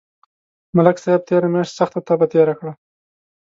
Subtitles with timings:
[0.75, 2.73] ملک صاحب تېره میاشت سخته تبه تېره کړه